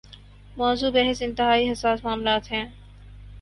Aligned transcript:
موضوع 0.57 0.89
بحث 0.89 1.21
انتہائی 1.21 1.71
حساس 1.71 2.03
معاملات 2.03 2.51
ہیں۔ 2.51 2.65